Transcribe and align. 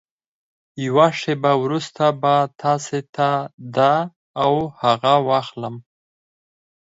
يوه 0.85 1.07
شېبه 1.19 1.51
وروسته 1.63 2.05
به 2.21 2.35
تاسې 2.61 2.99
ته 3.15 3.29
دا 3.75 3.95
او 4.43 4.53
هغه 4.81 5.13
واخلم. 5.27 5.75